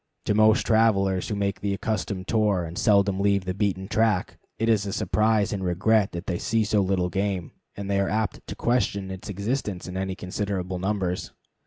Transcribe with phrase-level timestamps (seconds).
[0.25, 4.67] To most travelers who make the accustomed tour and seldom leave the beaten track, it
[4.67, 8.47] is a surprise and regret that they see so little game, and they are apt
[8.47, 11.33] to question its existence in any considerable numbers.